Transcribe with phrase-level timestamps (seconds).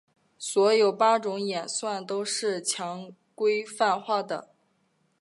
[0.39, 4.49] 所有八种演算都是强规范化的。